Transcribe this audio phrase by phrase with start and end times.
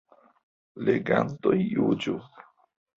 [0.89, 2.19] Legantoj juĝu.